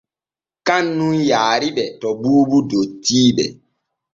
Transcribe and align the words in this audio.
Kan 0.67 0.85
nun 0.99 1.13
yaariɓe 1.29 1.83
to 1.99 2.07
Buubu 2.21 2.57
dottiijo. 2.69 3.45